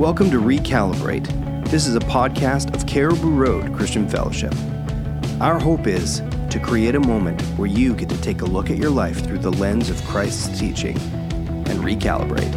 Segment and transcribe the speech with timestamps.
[0.00, 1.26] Welcome to Recalibrate.
[1.68, 4.54] This is a podcast of Cariboo Road Christian Fellowship.
[5.42, 8.78] Our hope is to create a moment where you get to take a look at
[8.78, 12.50] your life through the lens of Christ's teaching and recalibrate.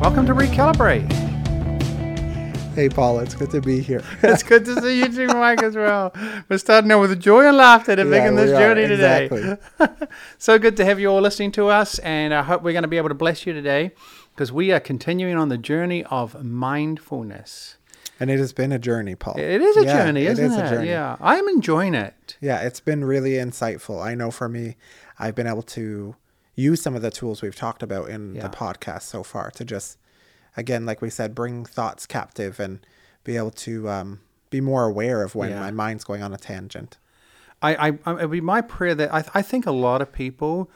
[0.00, 1.10] Welcome to Recalibrate.
[2.74, 4.02] Hey, Paul, it's good to be here.
[4.22, 6.12] it's good to see you too, Mike, as well.
[6.50, 9.30] We're starting out with joy and laughter to Yeah, begin this we are, journey today.
[9.32, 10.08] exactly.
[10.36, 12.88] so good to have you all listening to us, and I hope we're going to
[12.88, 13.92] be able to bless you today
[14.36, 17.76] because we are continuing on the journey of mindfulness.
[18.20, 19.38] And it has been a journey, Paul.
[19.38, 20.48] It is a Yeah, journey, isn't it?
[20.48, 20.88] is a journey.
[20.88, 22.36] Yeah, I am enjoying it.
[22.40, 24.02] Yeah, it's been really insightful.
[24.04, 24.76] I know for me,
[25.18, 26.16] I've been able to
[26.54, 28.42] use some of the tools we've talked about in Yeah.
[28.42, 29.98] the podcast so far to just,
[30.56, 32.86] again, like we said, bring thoughts captive and
[33.24, 35.60] be able to um, be more aware of when Yeah.
[35.60, 36.98] my mind's going on a tangent.
[37.62, 40.12] I, I, I it would be my prayer that I, I think a lot of
[40.12, 40.70] people,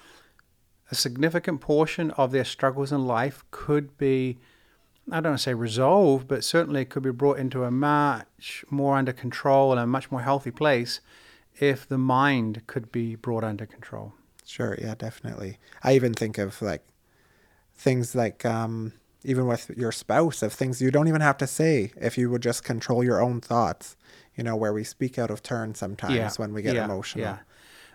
[0.91, 4.39] a significant portion of their struggles in life could be,
[5.11, 8.97] I don't want to say resolved, but certainly could be brought into a much more
[8.97, 11.01] under control and a much more healthy place
[11.61, 14.15] if the mind could be brought under control.
[14.45, 15.59] Sure, yeah, definitely.
[15.85, 16.85] I even think of like
[17.75, 18.93] things like um,
[19.25, 22.43] even with your spouse of things you don't even have to say if you would
[22.43, 23.97] just control your own thoughts.
[24.37, 27.25] You know, where we speak out of turn sometimes when we get yeah, emotional.
[27.25, 27.39] Yeah.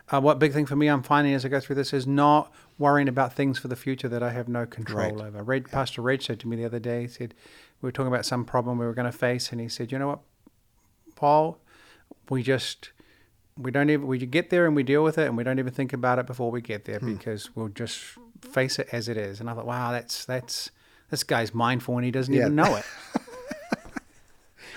[0.08, 2.52] Uh, what big thing for me I'm finding as I go through this is not
[2.78, 5.26] worrying about things for the future that I have no control Right.
[5.28, 5.42] over.
[5.42, 7.34] Reg, Pastor Reg said to me the other day, he said,
[7.80, 9.98] we were talking about some problem we were going to face, and he said, you
[9.98, 10.20] know what,
[11.14, 11.58] Paul,
[12.28, 12.90] we just,
[13.56, 15.72] we don't even, we get there and we deal with it, and we don't even
[15.72, 17.14] think about it before we get there Hmm.
[17.14, 17.96] because we'll just
[18.42, 19.40] face it as it is.
[19.40, 20.70] And I thought, wow, that's, that's,
[21.10, 22.42] this guy's mindful and he doesn't Yeah.
[22.42, 22.84] even know it.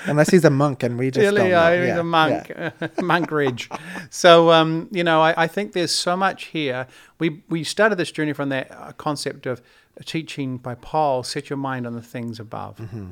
[0.05, 1.57] Unless he's a monk and we just really, don't know.
[1.57, 2.71] uh, he's Yeah, a monk, yeah.
[3.01, 3.69] monk ridge.
[4.09, 6.87] So, um, you know, I, I think there's so much here.
[7.19, 9.61] We we started this journey from that uh, concept of
[10.05, 12.77] teaching by Paul, set your mind on the things above.
[12.77, 13.09] Mm-hmm.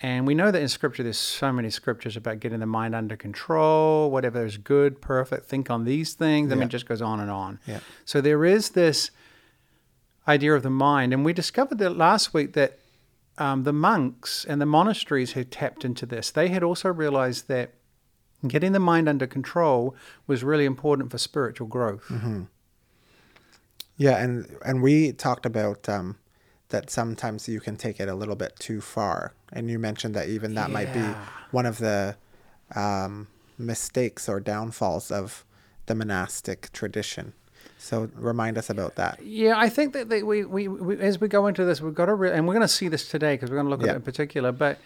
[0.00, 3.16] And we know that in Scripture, there's so many scriptures about getting the mind under
[3.16, 6.52] control, whatever is good, perfect, think on these things.
[6.52, 7.58] I mean, it just goes on and on.
[7.66, 7.80] Yeah.
[8.04, 9.10] So there is this
[10.28, 11.12] idea of the mind.
[11.12, 12.78] And we discovered that last week that
[13.38, 17.74] um, the monks and the monasteries who tapped into this, they had also realized that
[18.46, 22.10] getting the mind under control was really important for spiritual growth.
[23.96, 26.16] Yeah, and and we talked about um,
[26.68, 30.28] that sometimes you can take it a little bit too far, and you mentioned that
[30.28, 31.04] even that might be
[31.50, 32.16] one of the
[32.76, 33.26] um,
[33.58, 35.44] mistakes or downfalls of
[35.86, 37.32] the monastic tradition.
[37.78, 39.20] So remind us about that.
[39.24, 42.06] Yeah, I think that they, we, we, we, as we go into this, we've got
[42.06, 43.88] to, re- and we're going to see this today because we're going to look at
[43.90, 44.50] it in particular.
[44.52, 44.78] But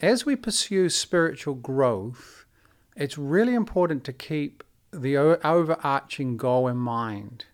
[0.00, 2.44] as we pursue spiritual growth,
[2.96, 4.62] it's really important to keep
[4.92, 7.46] the o- overarching goal in mind.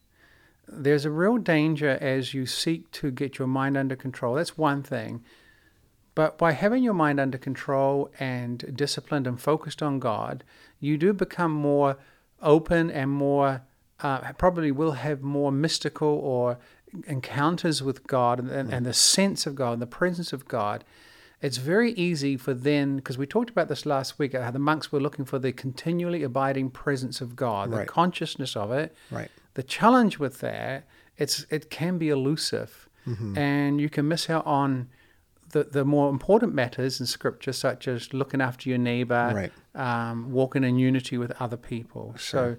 [0.66, 4.34] There's a real danger as you seek to get your mind under control.
[4.34, 5.24] That's one thing.
[6.14, 10.44] But by having your mind under control and disciplined and focused on God,
[10.80, 11.96] you do become more
[12.42, 13.62] open and more,
[14.00, 16.58] uh, probably will have more mystical or
[17.06, 20.84] encounters with God and, and, and the sense of God and the presence of God.
[21.40, 24.90] It's very easy for then, because we talked about this last week, how the monks
[24.90, 27.86] were looking for the continually abiding presence of God, the Right.
[27.88, 28.94] consciousness of it.
[29.10, 29.30] Right.
[29.54, 30.86] The challenge with that,
[31.16, 32.88] it's it can be elusive,
[33.36, 34.88] and you can miss out on
[35.50, 39.52] the the more important matters in Scripture, such as looking after your neighbor, Right.
[39.74, 42.14] um, walking in unity with other people.
[42.18, 42.56] So,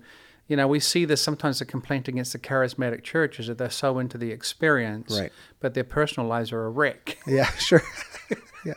[0.50, 4.00] you know, we see this sometimes the complaint against the charismatic churches that they're so
[4.00, 5.32] into the experience, Right.
[5.62, 7.18] but their personal lives are a wreck.
[7.26, 7.82] Yeah, sure.
[8.66, 8.74] yeah.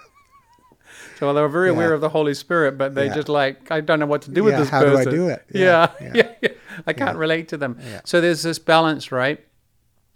[1.18, 3.14] So they're very aware of the Holy Spirit, but they Yeah.
[3.14, 5.28] just like, I don't know what to do with Yeah, this how do I do
[5.28, 5.44] it?
[5.52, 6.32] Yeah, Yeah, yeah, yeah.
[6.42, 6.48] yeah.
[6.86, 7.78] I can't relate to them.
[7.82, 8.00] Yeah.
[8.04, 9.38] So there's this balance, right?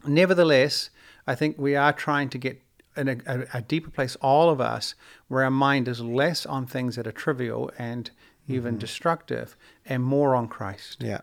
[0.07, 0.91] Nevertheless,
[1.27, 2.61] I think we are trying to get
[2.97, 4.95] in a, a, a deeper place, all of us,
[5.29, 8.11] where our mind is less on things that are trivial and
[8.49, 8.79] even Mm-hmm.
[8.81, 11.21] destructive, and more on Christ, Yeah.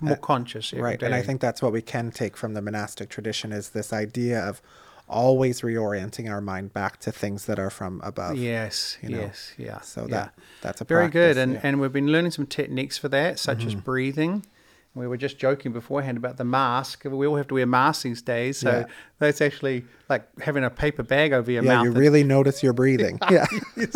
[0.00, 0.72] More conscious.
[0.72, 1.02] every Right.
[1.02, 4.40] And I think that's what we can take from the monastic tradition is this idea
[4.40, 4.62] of
[5.08, 8.36] always reorienting our mind back to things that are from above.
[8.36, 9.20] Yes, you know.
[9.20, 9.80] yes, yeah.
[9.80, 10.06] So yeah.
[10.08, 11.58] that that's a Very good, and yeah.
[11.58, 11.66] Mm-hmm.
[11.66, 14.46] and we've been learning some techniques for that, such as breathing.
[14.94, 17.04] We were just joking beforehand about the mask.
[17.06, 18.86] We all have to wear masks these days, so Yeah.
[19.18, 21.84] that's actually like having a paper bag over your yeah, mouth.
[21.84, 23.18] you really notice your breathing.
[23.30, 23.46] yeah.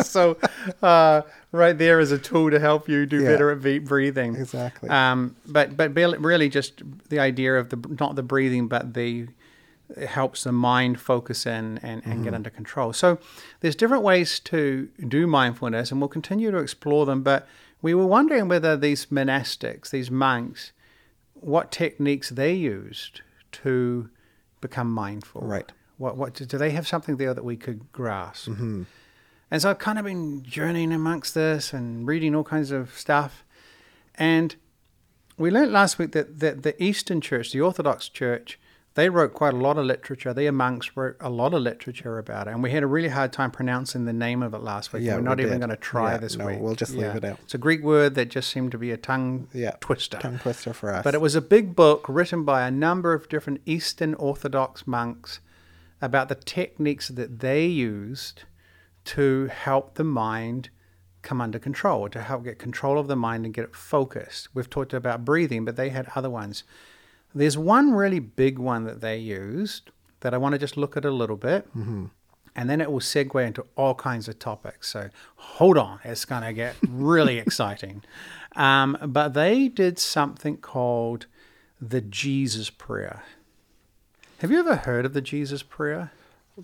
[0.01, 0.37] so
[0.81, 1.21] uh,
[1.51, 3.29] right there is a tool to help you do Yeah.
[3.29, 4.35] better at breathing.
[4.35, 4.89] Exactly.
[4.89, 9.27] Um, but but really just the idea of the not the breathing, but the
[9.95, 12.23] it helps the mind focus in and, and Mm-hmm.
[12.23, 12.91] get under control.
[12.91, 13.19] So
[13.61, 17.21] there's different ways to do mindfulness, and we'll continue to explore them.
[17.23, 17.47] But
[17.83, 20.71] we were wondering whether these monastics, these monks,
[21.41, 24.09] what techniques they used to
[24.61, 25.41] become mindful.
[25.41, 25.71] Right.
[25.97, 28.49] What what do they have something there that we could grasp?
[28.49, 28.83] Mm-hmm.
[29.49, 33.43] And so I've kind of been journeying amongst this and reading all kinds of stuff.
[34.15, 34.55] And
[35.37, 38.59] we learned last week that, that the Eastern Church, the Orthodox Church,
[38.97, 40.33] they wrote quite a lot of literature.
[40.33, 42.51] They amongst wrote a lot of literature about it.
[42.55, 45.03] And we had a really hard time pronouncing the name of it last week.
[45.03, 46.57] Yeah, We're we not even going to try Yeah, this no, week.
[46.59, 47.37] we'll just leave it out.
[47.43, 49.75] It's a Greek word that just seemed to be a tongue Yeah.
[49.81, 50.17] twister.
[50.17, 51.03] Tongue twister for us.
[51.03, 55.41] But it was a big book written by a number of different Eastern Orthodox monks
[56.01, 58.45] about the techniques that they used
[59.05, 60.69] to help the mind
[61.21, 64.47] come under control, to help get control of the mind and get it focused.
[64.55, 66.63] We've talked about breathing, but they had other ones.
[67.37, 69.91] There's one really big one that they used
[70.21, 71.67] that I want to just look at a little bit.
[72.55, 74.89] And then it will segue into all kinds of topics.
[74.89, 78.01] So hold on, it's going to get really exciting.
[78.55, 81.27] Um, but they did something called
[81.79, 83.23] the Jesus Prayer.
[84.39, 86.11] Have you ever heard of the Jesus Prayer?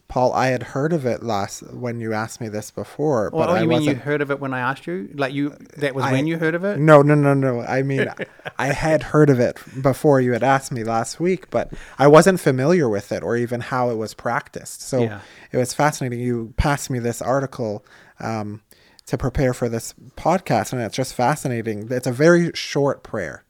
[0.08, 3.50] Paul, I had heard of it last when you asked me this before, Or but
[3.50, 5.10] oh, I you mean you heard of it when I asked you?
[5.14, 6.80] Like you, that was I- when you heard of it?
[6.80, 7.62] No, no, no, no.
[7.62, 8.08] I mean,
[8.58, 12.40] I had heard of it before you had asked me last week, but I wasn't
[12.40, 14.82] familiar with it or even how it was practiced.
[14.82, 15.20] So Yeah.
[15.52, 16.20] it was fascinating.
[16.20, 17.86] You passed me this article
[18.20, 18.62] um,
[19.06, 21.88] to prepare for this podcast, and it's just fascinating.
[21.92, 23.44] It's a very short prayer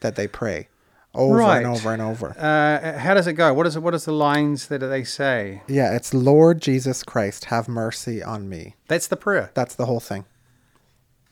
[0.00, 0.68] that they pray
[1.14, 1.58] over Right.
[1.58, 2.34] and over and over.
[2.38, 3.52] Uh, how does it go?
[3.54, 3.80] What is it?
[3.82, 5.62] What is the lines that they say?
[5.68, 8.74] Yeah, it's Lord Jesus Christ, have mercy on me.
[8.88, 9.50] That's the prayer.
[9.54, 10.24] That's the whole thing.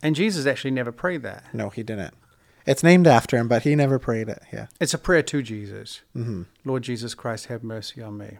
[0.02, 1.44] And Jesus actually never prayed that.
[1.52, 2.14] No, he didn't.
[2.66, 4.40] It's named after him, but he never prayed it.
[4.52, 4.66] Yeah.
[4.80, 6.02] It's a prayer to Jesus.
[6.64, 8.38] Lord Jesus Christ, have mercy on me.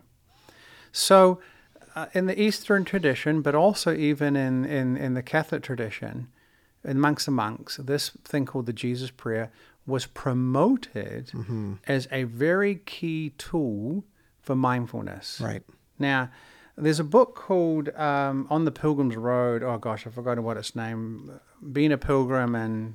[0.92, 1.40] So,
[1.94, 6.28] uh, in the Eastern tradition, but also even in, in, in the Catholic tradition,
[6.84, 9.50] amongst the monks, this thing called the Jesus Prayer
[9.86, 11.32] was promoted
[11.86, 14.04] as a very key tool
[14.40, 15.40] for mindfulness.
[15.40, 15.62] Right.
[15.98, 16.30] Now,
[16.76, 19.62] there's a book called um, On the Pilgrim's Road.
[19.62, 21.32] Oh gosh, I've forgotten what its name.
[21.72, 22.94] Being a pilgrim and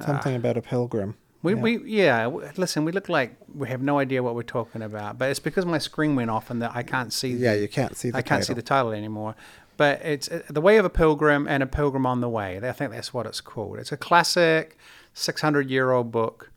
[0.00, 1.16] Something about a pilgrim.
[1.42, 1.60] we, Yeah.
[1.60, 2.26] we yeah.
[2.56, 5.66] Listen, we look like we have no idea what we're talking about, but it's because
[5.66, 7.32] my screen went off and that I can't see.
[7.32, 9.34] Yeah, the, you can't see the I can't see the title anymore.
[9.80, 12.60] But it's uh, the way of a pilgrim and a pilgrim on the way.
[12.62, 13.78] I think that's what it's called.
[13.78, 14.76] It's a classic,
[15.14, 16.50] six hundred year old book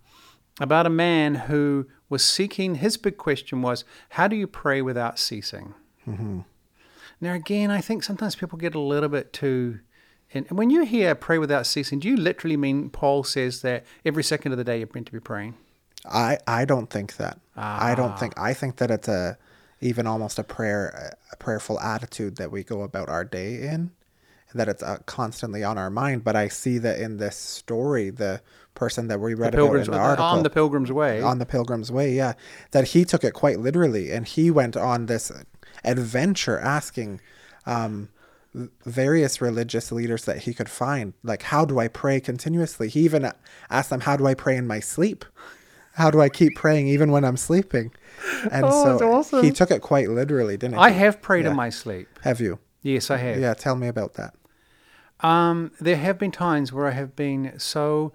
[0.59, 2.75] about a man who was seeking.
[2.75, 5.73] His big question was, how do you pray without ceasing?
[6.05, 6.39] Mm-hmm.
[7.21, 9.79] Now, again, I think sometimes people get a little bit too.
[10.33, 14.23] And when you hear pray without ceasing, do you literally mean Paul says that every
[14.23, 15.53] second of the day you're meant to be praying?
[16.05, 17.39] I I don't think that.
[17.55, 17.95] I Ah.
[17.95, 18.33] don't think.
[18.37, 19.37] I think that it's a
[19.83, 23.91] even almost a prayer a prayerful attitude that we go about our day in,
[24.53, 26.23] that it's uh, constantly on our mind.
[26.23, 28.41] But I see that in this story, the
[28.75, 31.21] person that we read about in the article on the Pilgrim's Way.
[31.21, 32.33] on the Pilgrim's Way, yeah,
[32.71, 35.31] that he took it quite literally, and he went on this
[35.83, 37.21] adventure asking
[37.65, 38.09] um,
[38.85, 42.89] various religious leaders that he could find, like, how do I pray continuously?
[42.89, 43.31] He even
[43.69, 45.25] asked them, how do I pray in my sleep?
[45.95, 47.91] How do I keep praying even when I'm sleeping?
[48.51, 49.43] And Oh, so awesome.
[49.43, 50.79] he took it quite literally, didn't he?
[50.79, 51.51] I have prayed Yeah.
[51.51, 52.07] in my sleep.
[52.23, 52.59] have you?
[52.81, 53.39] Yes, I have.
[53.39, 54.33] Yeah, tell me about that.
[55.21, 58.11] Um, there have been times where I have been so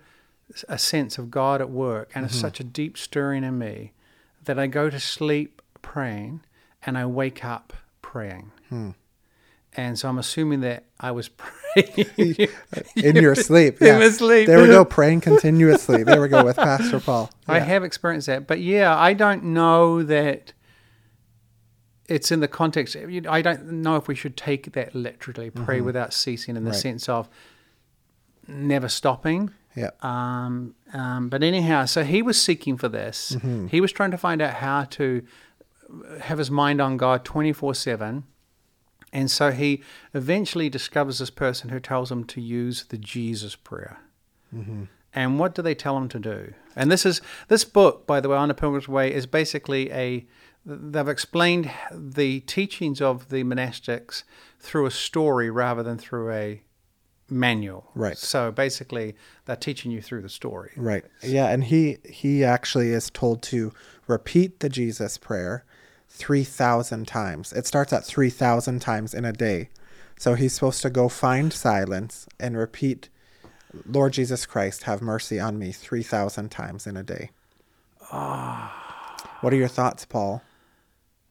[0.69, 3.93] a sense of God at work, and it's such a deep stirring in me
[4.45, 6.43] that I go to sleep praying,
[6.85, 7.73] and I wake up
[8.03, 8.51] praying.
[9.79, 11.29] And so I'm assuming that I was
[11.75, 12.49] praying
[12.97, 13.81] In your sleep.
[13.81, 13.99] In Yeah.
[14.01, 14.49] my sleep.
[14.49, 16.03] There we go, praying continuously.
[16.03, 17.31] There we go with Pastor Paul.
[17.47, 20.53] I have experienced that, but yeah, I don't know that
[22.09, 22.97] it's in the context.
[22.97, 26.75] I don't know if we should take that literally, pray without ceasing, in the Mm-hmm.
[26.75, 26.81] Right.
[26.83, 27.29] sense of
[28.49, 29.51] never stopping.
[29.77, 29.91] Yeah.
[30.01, 33.37] Um, um, but anyhow, so he was seeking for this.
[33.37, 33.69] Mm-hmm.
[33.69, 35.23] He was trying to find out how to
[36.21, 38.25] have his mind on God twenty four seven.
[39.13, 44.01] And so he eventually discovers this person who tells him to use the Jesus prayer.
[44.55, 44.85] Mm-hmm.
[45.15, 46.55] And what do they tell him to do?
[46.77, 50.27] And this is this book, by the way, on the Pilgrim's Way, is basically a.
[50.67, 54.25] They've explained the teachings of the monastics
[54.61, 56.63] through a story rather than through a
[57.31, 57.91] manual.
[57.95, 58.19] Right.
[58.19, 60.73] So basically, they're teaching you through the story.
[60.77, 61.05] Right.
[61.23, 63.73] Yeah, and he he actually is told to
[64.07, 65.65] repeat the Jesus prayer
[66.19, 67.53] 3000 times.
[67.53, 69.69] It starts at 3000 times in a day.
[70.19, 73.09] So he's supposed to go find silence and repeat
[73.87, 77.31] Lord Jesus Christ, have mercy on me 3000 times in a day.
[78.11, 79.15] Ah.
[79.43, 80.43] What are your thoughts, Paul?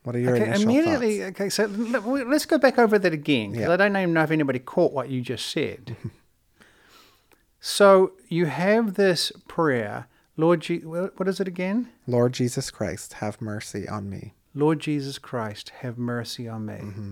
[0.03, 1.19] What are your Okay, initial immediately.
[1.19, 1.29] thoughts?
[1.31, 3.71] Okay, so let's go back over that again Yeah.
[3.71, 5.97] I don't even know if anybody caught what you just said.
[7.59, 11.89] so you have this prayer, Lord, Je- what is it again?
[12.05, 14.33] Lord Jesus Christ, have mercy on me.
[14.57, 16.73] Lord Jesus Christ, have mercy on me.
[16.73, 17.11] Mm-hmm.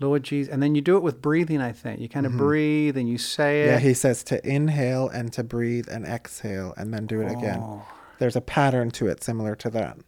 [0.00, 1.60] Lord Jesus, and then you do it with breathing.
[1.60, 3.66] I think you kind of breathe and you say it.
[3.66, 3.72] Mm-hmm.
[3.74, 7.60] Yeah, he says to inhale and to breathe and exhale and then do it again.
[7.62, 7.86] Oh.
[8.18, 9.98] There's a pattern to it similar to that.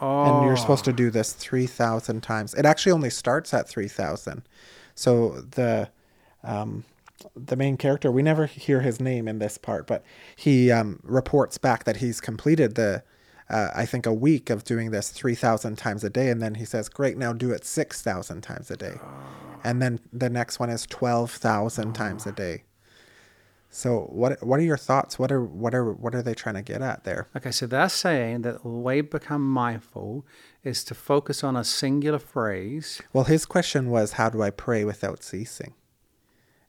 [0.00, 2.54] oh, And you're supposed to do this 3,000 times.
[2.54, 4.42] It actually only starts at 3,000.
[4.94, 5.90] So the
[6.42, 6.84] um,
[7.34, 10.04] the main character, we never hear his name in this part, but
[10.36, 13.02] he um, reports back that he's completed the,
[13.48, 16.30] uh, I think, a week of doing this 3,000 times a day.
[16.30, 18.98] And then he says, Great, now do it 6,000 times a day.
[19.64, 22.64] And then the next one is 12,000 times a day.
[23.68, 25.18] So what what are your thoughts?
[25.18, 27.26] What are what are what are they trying to get at there?
[27.36, 30.24] Okay, so they're saying that the way to become mindful
[30.64, 33.02] is to focus on a singular phrase.
[33.12, 35.74] Well, his question was, How do I pray without ceasing?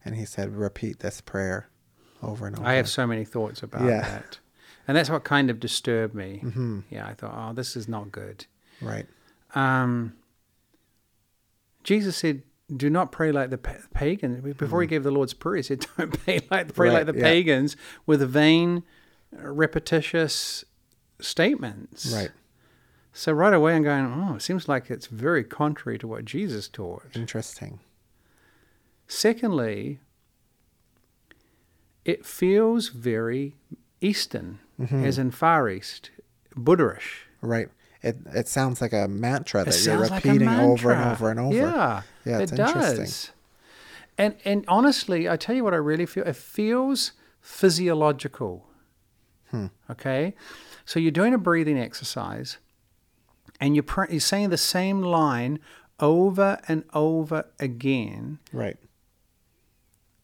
[0.04, 1.70] And he said, Repeat this prayer
[2.22, 2.66] over and over.
[2.66, 4.00] I have so many thoughts about Yeah.
[4.02, 4.38] that.
[4.88, 6.40] And that's what kind of disturbed me.
[6.42, 6.82] Mhm.
[6.90, 8.46] Yeah, I thought, oh, this is not good.
[8.80, 9.06] Right.
[9.54, 10.14] Um,
[11.84, 12.42] Jesus said,
[12.74, 15.86] "Do not pray like the pa- pagans." Before he gave the Lord's prayer, he said,
[15.98, 17.12] "Don't pray like pray like Mm-hmm.
[17.12, 17.24] The yeah.
[17.24, 17.76] pagans
[18.06, 18.82] with vain,
[19.32, 20.64] repetitious
[21.20, 22.30] statements." Right.
[23.12, 26.66] So right away, I'm going, "Oh, it seems like it's very contrary to what Jesus
[26.68, 27.80] taught." Interesting.
[29.06, 30.00] Secondly,
[32.04, 33.54] it feels very
[34.00, 35.04] Eastern, Mm-hmm.
[35.04, 36.10] as in Far East,
[36.56, 37.04] Buddhist.
[37.40, 37.68] Right.
[38.02, 41.30] It it sounds like a mantra It that you're sounds like repeating over and over
[41.30, 41.54] and over.
[41.56, 42.96] Yeah, Yeah, it's it interesting.
[43.04, 43.30] does.
[44.16, 46.24] And and honestly, I tell you what, I really feel.
[46.24, 48.66] It feels physiological.
[49.50, 49.66] Hmm.
[49.90, 50.34] Okay,
[50.84, 52.58] so you're doing a breathing exercise,
[53.60, 55.58] and you're pr- you're saying the same line
[56.00, 58.38] over and over again.
[58.52, 58.76] Right.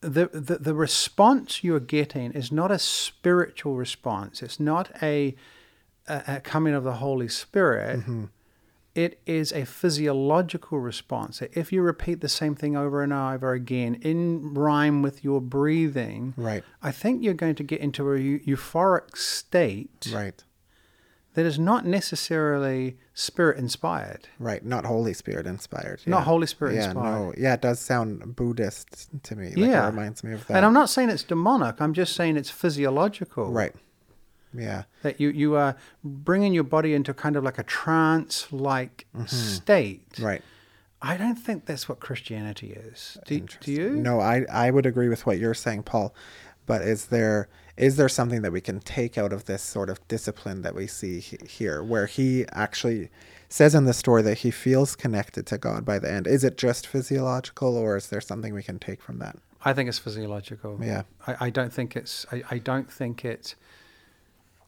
[0.08, 4.42] The, the the response you're getting is not a spiritual response.
[4.42, 5.34] It's not a,
[6.06, 8.00] a, a coming of the Holy Spirit.
[8.00, 8.24] Mm-hmm.
[8.94, 11.42] It is a physiological response.
[11.52, 16.32] If you repeat the same thing over and over again in rhyme with your breathing,
[16.36, 16.62] Right.
[16.80, 20.44] I think you're going to get into a eu- euphoric state Right.
[21.34, 24.28] That is not necessarily spirit inspired.
[24.38, 24.64] Right.
[24.64, 26.00] Not Holy Spirit inspired.
[26.06, 26.24] Not.
[26.24, 27.20] Holy Spirit yeah, inspired.
[27.20, 27.34] No.
[27.36, 29.48] Yeah, it does sound Buddhist to me.
[29.48, 29.84] Like Yeah.
[29.84, 30.56] It reminds me of that.
[30.56, 31.80] And I'm not saying it's demonic.
[31.80, 33.50] I'm just saying it's physiological.
[33.50, 33.74] Right.
[34.56, 34.84] Yeah.
[35.02, 40.08] that you you are bringing your body into kind of like a trance like state.
[40.12, 40.24] Mm-hmm.
[40.24, 40.42] Right.
[41.02, 43.18] I don't think that's what Christianity is.
[43.26, 43.90] Do, do you?
[43.90, 46.14] No, I I would agree with what you're saying, Paul.
[46.66, 50.06] But is there is there something that we can take out of this sort of
[50.08, 53.10] discipline that we see he- here, where he actually
[53.48, 56.26] says in the story that he feels connected to God by the end?
[56.26, 59.36] Is it just physiological, or is there something we can take from that?
[59.64, 60.78] I think it's physiological.
[60.82, 61.02] Yeah.
[61.26, 62.26] I, I don't think it's.
[62.30, 63.54] I, I don't think it's.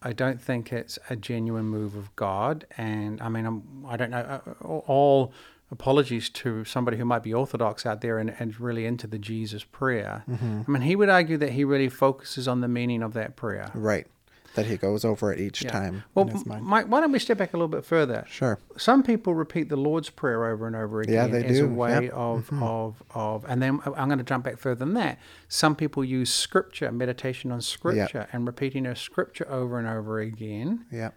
[0.03, 4.11] I don't think it's a genuine move of God, and I mean, I'm, I don't
[4.11, 4.19] know.
[4.63, 5.33] uh, All
[5.71, 9.65] apologies to somebody who might be orthodox out there and, and really into the Jesus
[9.65, 10.25] prayer.
[10.29, 10.63] Mm-hmm.
[10.67, 13.71] I mean, he would argue that he really focuses on the meaning of that prayer.
[13.75, 14.07] Right.
[14.55, 15.71] That he goes over it each Yeah.
[15.71, 16.65] time Well, in his mind.
[16.65, 18.25] Mike, why don't we step back a little bit further?
[18.27, 18.59] Sure.
[18.79, 22.05] Some people repeat the Lord's Prayer over and over again Yeah, they as a way
[22.05, 22.13] Yep.
[22.15, 22.63] Mm-hmm.
[22.63, 25.19] of, of, of, and then I'm going to jump back further than that.
[25.49, 30.87] Some people use scripture, meditation on scripture, and repeating a scripture over and over again.
[30.91, 31.11] Yeah.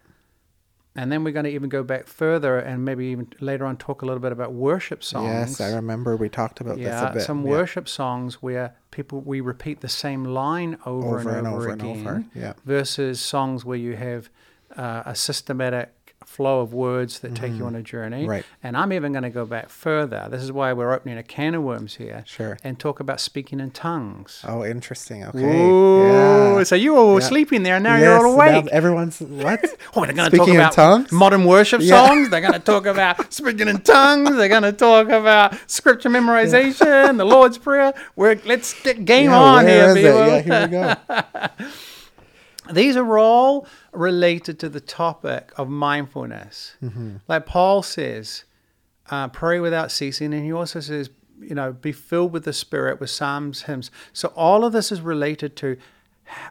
[0.95, 4.01] And then we're going to even go back further and maybe even later on talk
[4.01, 5.59] a little bit about worship songs.
[5.59, 7.21] Yes, I remember we talked about this Yeah, a bit.
[7.21, 7.49] some yeah.
[7.51, 11.69] worship songs where people we repeat the same line over, Over and and over, over
[11.69, 12.53] and again, over, yeah.
[12.65, 14.29] versus songs where you have
[14.75, 15.93] uh, a systematic
[16.29, 18.21] flow of words that take you on a journey.
[18.21, 18.29] Mm-hmm.
[18.29, 18.45] Right.
[18.63, 20.27] And I'm even going to go back further.
[20.29, 22.23] This is why we're opening a can of worms here.
[22.27, 22.57] Sure.
[22.63, 24.45] And talk about speaking in tongues.
[24.47, 25.25] Oh, interesting.
[25.25, 25.39] Okay.
[25.69, 26.03] Ooh,
[26.57, 26.63] Yeah.
[26.63, 27.27] so you were all Yeah.
[27.27, 28.67] sleeping there, and now Yes, you're all awake.
[28.71, 29.59] everyone's what?
[29.95, 31.11] Oh, they're going to talk Speaking in about tongues?
[31.11, 32.07] modern worship Yeah.
[32.07, 32.29] songs.
[32.29, 34.35] They're going to talk about speaking in tongues.
[34.37, 37.93] They're going to talk about scripture memorization, the Lord's Prayer.
[38.15, 40.27] We're, let's get game on here, people.
[40.27, 41.65] Yeah, here we go.
[42.71, 46.75] These are all related to the topic of mindfulness.
[46.83, 47.17] Mm-hmm.
[47.27, 48.45] Like Paul says,
[49.09, 50.33] uh, pray without ceasing.
[50.33, 51.09] And he also says,
[51.41, 53.91] you know, be filled with the Spirit with psalms, hymns.
[54.13, 55.77] So all of this is related to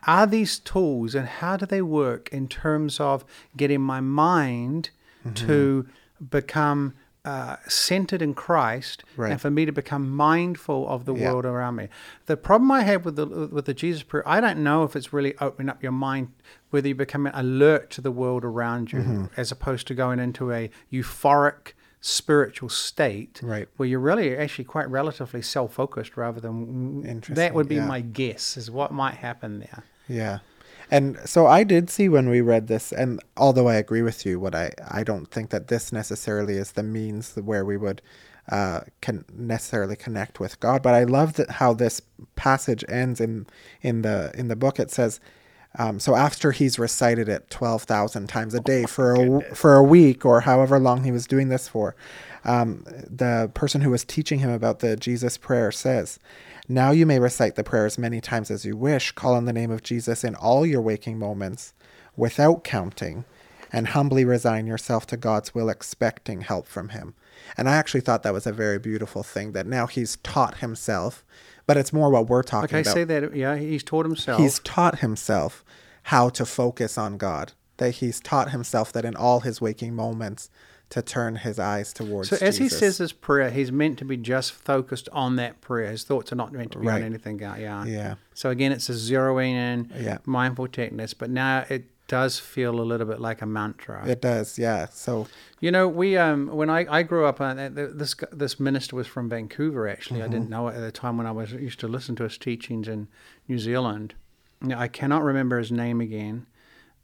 [0.09, 3.25] are these tools and how do they work in terms of
[3.57, 4.91] getting my mind
[5.25, 5.47] Mm-hmm.
[5.49, 5.89] to
[6.31, 6.95] become
[7.29, 9.33] uh, centered in Christ Right.
[9.33, 11.27] and for me to become mindful of the Yeah.
[11.33, 11.87] world around me.
[12.27, 15.13] The problem I have with the with the Jesus prayer, I don't know if it's
[15.13, 16.29] really opening up your mind,
[16.71, 19.25] whether you become alert to the world around you, Mm-hmm.
[19.37, 23.69] as opposed to going into a euphoric spiritual state, Right.
[23.77, 27.87] where you're really actually quite relatively self-focused rather than that would be yeah.
[27.87, 29.83] my guess is what might happen there.
[30.09, 30.39] Yeah.
[30.91, 34.41] And so I did see when we read this, and although I agree with you,
[34.41, 38.01] what I I don't think that this necessarily is the means where we would
[38.51, 40.83] uh, can necessarily connect with God.
[40.83, 42.01] But I love that how this
[42.37, 43.47] passage ends in
[43.83, 44.79] in the in the book.
[44.81, 45.21] It says.
[45.79, 49.83] Um, so after he's recited it twelve thousand times a day for a for a
[49.83, 51.95] week or however long he was doing this for,
[52.45, 56.19] um, the person who was teaching him about the Jesus prayer says,
[56.69, 59.13] "Now you may recite the prayer as many times as you wish.
[59.13, 61.73] Call on the name of Jesus in all your waking moments,
[62.17, 63.25] without counting,
[63.73, 67.15] and humbly resign yourself to God's will, expecting help from Him."
[67.57, 71.25] And I actually thought that was a very beautiful thing that now he's taught himself,
[71.69, 72.81] but it's more what we're talking about.
[72.81, 72.95] Okay, about.
[72.95, 73.37] say that.
[73.37, 74.41] Yeah, he's taught himself.
[74.41, 75.65] He's taught himself
[76.05, 77.53] how to focus on God.
[77.77, 80.51] That he's taught himself that in all his waking moments
[80.89, 84.17] to turn his eyes towards so as he says his prayer, he's meant to be
[84.17, 85.91] just focused on that prayer.
[85.91, 86.97] His thoughts are not meant to be Right.
[86.97, 87.59] on anything else.
[87.59, 87.85] Yeah.
[87.85, 88.15] Yeah.
[88.33, 90.19] So again, it's a zeroing in, Yeah.
[90.25, 94.07] mindful techniques, but now it does feel a little bit like a mantra.
[94.09, 94.87] It does, yeah.
[94.91, 95.29] So
[95.61, 98.97] You know, we um when I, I grew up, uh, th- th- this this minister
[98.97, 99.87] was from Vancouver.
[99.87, 100.33] Actually, I Mm-hmm.
[100.33, 102.89] didn't know it at the time when I was used to listen to his teachings
[102.89, 103.09] in
[103.47, 104.15] New Zealand.
[104.61, 106.47] Now, I cannot remember his name again,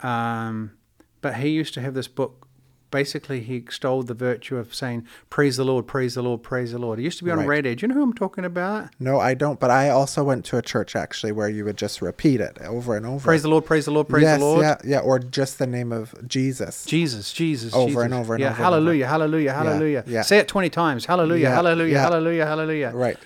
[0.00, 0.72] um,
[1.20, 2.48] but he used to have this book.
[2.94, 6.78] Basically, he extolled the virtue of saying "Praise the Lord, praise the Lord, praise the
[6.78, 7.48] Lord." It used to be on Right.
[7.48, 7.74] radio.
[7.74, 8.90] Do you know who I'm talking about?
[9.00, 9.58] no, I don't.
[9.58, 12.96] But I also went to a church actually where you would just repeat it over
[12.96, 13.24] and over.
[13.24, 14.62] Praise the Lord, praise the Lord, praise yes, the Lord.
[14.62, 16.84] yeah, yeah, or just the name of Jesus.
[16.84, 18.02] Jesus, Jesus, Over Jesus.
[18.04, 20.04] and over and yeah, over and hallelujah, hallelujah, hallelujah.
[20.06, 20.22] yeah.
[20.22, 21.06] Say it 20 times.
[21.06, 22.00] Hallelujah, Yeah, hallelujah, yeah.
[22.02, 22.92] hallelujah, hallelujah.
[22.94, 23.18] Right.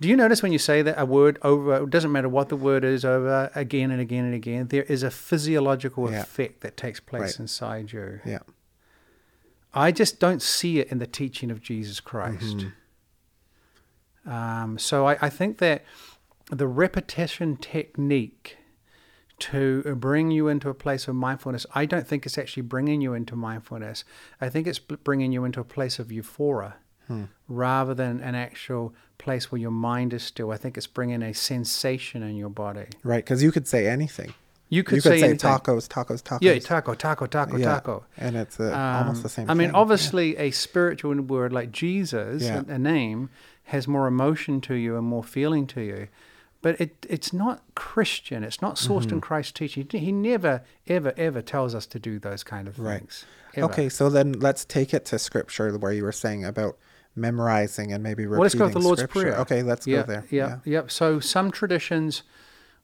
[0.00, 2.56] Do you notice when you say that a word over, it doesn't matter what the
[2.56, 6.20] word is, over again and again and again, there is a physiological Yeah.
[6.22, 7.40] effect that takes place Right.
[7.40, 8.20] inside you.
[8.24, 8.38] Yeah.
[9.78, 12.66] I just don't see it in the teaching of Jesus Christ.
[14.26, 15.84] Um, so I, I think that
[16.50, 18.58] the repetition technique
[19.38, 23.14] to bring you into a place of mindfulness, I don't think it's actually bringing you
[23.14, 24.04] into mindfulness.
[24.40, 26.74] I think it's bringing you into a place of euphoria
[27.48, 30.50] rather than an actual place where your mind is still.
[30.50, 32.86] I think it's bringing a sensation in your body.
[33.02, 33.24] Right.
[33.24, 34.34] Because you could say anything.
[34.70, 35.50] You could you say, could say anything.
[35.50, 36.38] tacos, tacos, tacos.
[36.42, 38.04] Yeah, taco, taco, taco, Yeah, taco.
[38.18, 38.74] And it's uh, Um,
[39.06, 39.74] almost the same I mean, thing.
[39.74, 42.62] obviously, a spiritual word like Jesus, Yeah.
[42.68, 43.30] a, a name,
[43.64, 46.08] has more emotion to you and more feeling to you.
[46.60, 48.42] But it, it's not Christian.
[48.44, 49.14] It's not sourced Mm-hmm.
[49.14, 49.86] in Christ's teaching.
[49.90, 52.98] He never, ever, ever tells us to do those kind of Right.
[52.98, 53.24] things.
[53.56, 53.64] Yeah.
[53.64, 53.72] Ever.
[53.72, 56.76] Okay, so then let's take it to scripture where you were saying about
[57.16, 59.30] memorizing and maybe repeating Well, let's go with the Lord's scripture.
[59.30, 59.40] Prayer.
[59.40, 60.24] Okay, let's yeah, go there.
[60.30, 60.82] Yeah, yeah.
[60.88, 62.22] So some traditions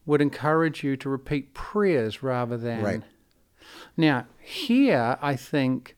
[0.06, 2.82] would encourage you to repeat prayers rather than.
[2.82, 3.02] Right.
[3.96, 5.96] Now, here I think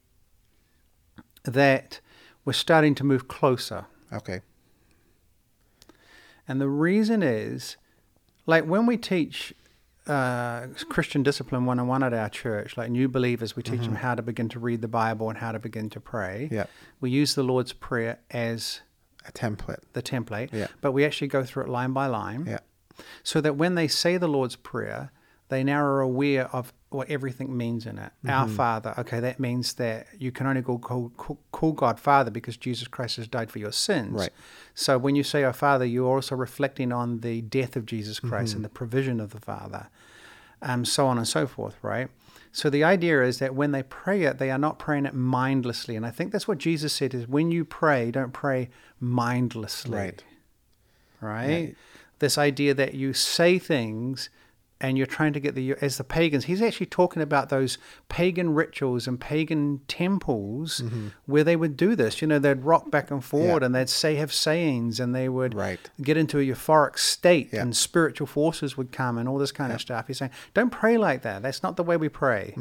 [1.44, 2.00] that
[2.44, 3.86] we're starting to move closer.
[4.12, 4.40] Okay.
[6.48, 7.76] And the reason is,
[8.46, 9.52] like when we teach
[10.06, 13.96] uh, Christian discipline one on one at our church, like new believers, we teach them
[13.96, 16.44] how to begin to read the Bible and how to begin to pray.
[16.44, 16.54] Mm-hmm.
[16.54, 16.66] Yeah.
[17.00, 18.82] We use the Lord's Prayer as
[19.26, 19.82] A template.
[19.94, 20.68] the template, Yeah.
[20.80, 22.58] but we actually go through it line by line Yeah.
[23.22, 25.10] So that when they say the Lord's Prayer,
[25.48, 28.10] they now are aware of what everything means in it.
[28.24, 28.30] Mm-hmm.
[28.30, 32.30] Our Father, okay, that means that you can only go call, call, call God Father
[32.30, 34.12] because Jesus Christ has died for your sins.
[34.14, 34.30] Right.
[34.74, 38.50] So when you say Our Father, you're also reflecting on the death of Jesus Christ
[38.50, 38.56] Mm-hmm.
[38.56, 39.88] and the provision of the Father,
[40.62, 42.08] um, so on and so forth, right?
[42.50, 45.94] So the idea is that when they pray it, they are not praying it mindlessly.
[45.94, 50.24] And I think that's what Jesus said is when you pray, don't pray mindlessly Right.
[51.20, 51.76] right?
[52.18, 54.30] This idea that you say things
[54.78, 56.44] and you're trying to get the as the pagans.
[56.44, 57.78] He's actually talking about those
[58.10, 60.82] pagan rituals and pagan temples
[61.24, 62.20] where they would do this.
[62.20, 63.60] You know, they'd rock back and forward Mm-hmm.
[63.62, 63.66] Yeah.
[63.66, 65.80] and they'd say have sayings and they would Right.
[66.02, 67.62] get into a euphoric state Yeah.
[67.62, 70.08] and spiritual forces would come and all this kind of stuff.
[70.08, 71.40] He's saying, don't pray like that.
[71.42, 72.54] That's not the way we pray.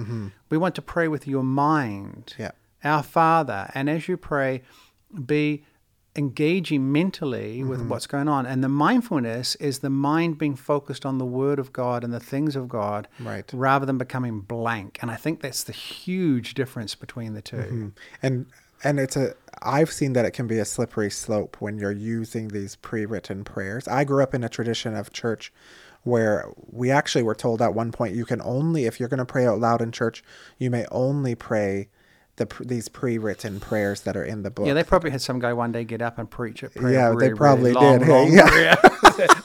[0.50, 2.28] We want to pray with your mind.
[2.38, 2.41] Mm-hmm.
[2.44, 2.52] Yeah.
[2.86, 3.70] Our Father.
[3.74, 4.62] And as you pray,
[5.26, 5.65] be
[6.15, 7.89] engaging mentally with Mm-hmm.
[7.89, 8.45] what's going on.
[8.45, 12.19] And the mindfulness is the mind being focused on the Word of God and the
[12.19, 13.49] things of God Right.
[13.54, 14.97] rather than becoming blank.
[15.01, 17.88] And I think that's the huge difference between the 2 Mm-hmm.
[18.21, 18.45] And
[18.84, 22.49] and it's a I've seen that it can be a slippery slope when you're using
[22.49, 23.88] these pre-written prayers.
[23.88, 25.51] I grew up in a tradition of church
[26.04, 29.25] where we actually were told at one point you can only if you're going to
[29.25, 30.23] pray out loud in church,
[30.60, 31.88] you may only pray
[32.38, 34.67] the these pre-written prayers that are in the book.
[34.67, 36.71] Yeah, they probably had some guy one day get up and preach it.
[36.76, 38.08] Yeah, they probably really long, did.
[38.08, 38.76] Long yeah.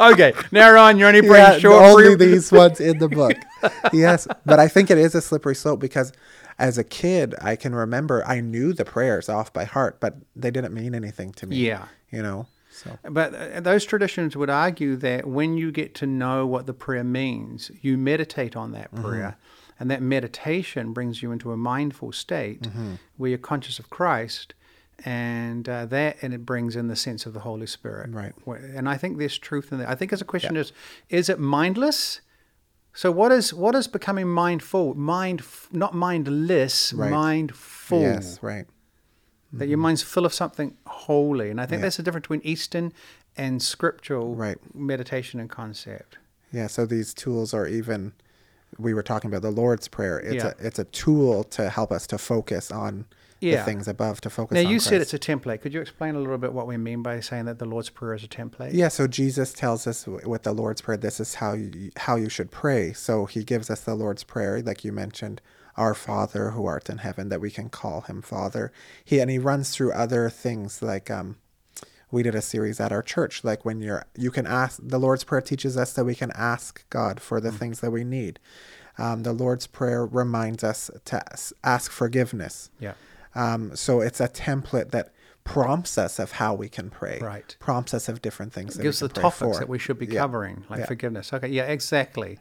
[0.13, 1.83] okay, now Ron, you're only praying yeah, short.
[1.83, 3.37] only these ones in the book.
[3.93, 6.13] yes, but I think it is a slippery slope because
[6.59, 10.51] as a kid, I can remember I knew the prayers off by heart, but they
[10.51, 11.57] didn't mean anything to me.
[11.57, 11.87] Yeah.
[12.11, 12.47] you know.
[12.73, 16.73] So But uh, those traditions would argue that when you get to know what the
[16.73, 19.37] prayer means, you meditate on that prayer.
[19.81, 22.69] And that meditation brings you into a mindful state
[23.17, 24.53] where you're conscious of Christ.
[25.07, 28.11] And uh, that, and it brings in the sense of the Holy Spirit.
[28.13, 28.35] Right.
[28.47, 29.89] And I think there's truth in that.
[29.89, 30.73] I think as a question is,
[31.09, 32.21] is it mindless?
[32.93, 34.95] So what is what is becoming mindful?
[34.95, 37.11] Mind, not mindless, Right.
[37.11, 38.67] mindful yes, right.
[39.53, 41.49] that your mind's full of something holy.
[41.51, 41.85] And I think Yeah.
[41.87, 42.93] that's the difference between Eastern
[43.37, 44.59] and scriptural Right.
[44.75, 46.19] meditation and concept.
[46.53, 48.13] Yeah, so these tools are even
[48.79, 50.19] we were talking about the Lord's Prayer.
[50.21, 50.53] It's Yeah.
[50.59, 53.07] a it's a tool to help us to focus on
[53.41, 53.57] Yeah.
[53.57, 55.63] the things above, to focus Now, you said it's a template.
[55.63, 58.15] Could you explain a little bit what we mean by saying that the Lord's Prayer
[58.15, 58.71] is a template?
[58.75, 62.29] Yeah, so Jesus tells us with the Lord's Prayer, this is how you, how you
[62.29, 62.93] should pray.
[62.93, 65.41] So he gives us the Lord's Prayer, like you mentioned,
[65.77, 68.73] our Father who art in heaven, that we can call him Father.
[69.05, 71.37] He and he runs through other things like um,
[72.11, 75.25] we did a series at our church, like when you're you can ask the Lord's
[75.25, 78.39] Prayer teaches us that we can ask God for the things that we need.
[78.99, 81.23] Um, the Lord's Prayer reminds us to
[81.65, 82.71] ask forgiveness.
[82.79, 82.95] Yeah.
[83.35, 85.13] Um, so it's a template that
[85.45, 87.19] prompts us of how we can pray.
[87.23, 87.57] Right.
[87.61, 88.75] Prompts us of different things.
[88.75, 89.59] It that gives the topics for.
[89.59, 90.21] that we should be Yeah.
[90.21, 90.87] covering, like Yeah.
[90.87, 91.33] forgiveness.
[91.33, 92.39] Okay, yeah, exactly.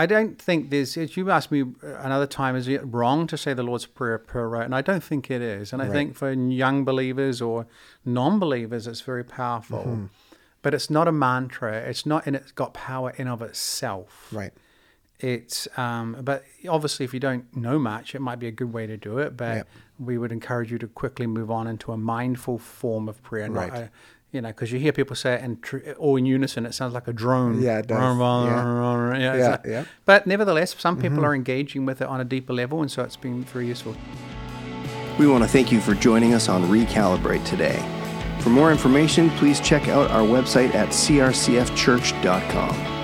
[0.00, 3.52] I don't think there's, as you asked me another time, is it wrong to say
[3.52, 4.64] the Lord's Prayer per rote?
[4.64, 5.72] And I don't think it is.
[5.72, 5.92] And I Right.
[5.92, 7.66] think for young believers or
[8.04, 9.80] non believers, it's very powerful.
[9.80, 10.04] Mm-hmm.
[10.62, 11.72] But it's not a mantra.
[11.78, 14.28] It's not, and it's got power in of itself.
[14.32, 14.52] Right.
[15.20, 18.86] It's, um, but obviously, if you don't know much, it might be a good way
[18.86, 19.36] to do it.
[19.36, 19.68] But Yep.
[19.98, 23.70] we would encourage you to quickly move on into a mindful form of prayer, not
[23.70, 23.82] Right.
[23.84, 23.90] a,
[24.32, 26.92] you know, because you hear people say it and tr- all in unison, it sounds
[26.92, 27.62] like a drone.
[27.62, 27.98] Yeah, it does.
[29.20, 29.84] Yeah, it's Yeah, like- yeah.
[30.04, 31.02] But nevertheless, some mm-hmm.
[31.02, 33.96] people are engaging with it on a deeper level, and so it's been very useful.
[35.18, 37.82] We want to thank you for joining us on Recalibrate today.
[38.40, 42.97] For more information, please check out our website at crcfchurch.com.